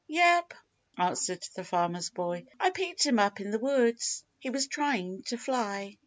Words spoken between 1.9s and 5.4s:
Boy. "I picked him up in the woods; he was tryin' to